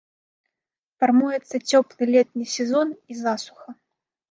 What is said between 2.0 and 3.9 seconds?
летні сезон і засуха.